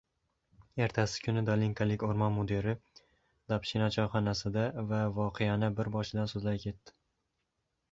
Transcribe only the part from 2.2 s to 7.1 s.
mudiri Dobshina choyxonasida va voqeani bir boshidan soʻzlay ketdi.